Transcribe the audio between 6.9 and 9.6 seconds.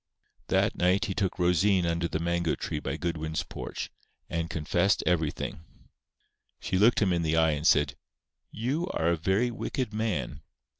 him in the eye, and said: "You are a very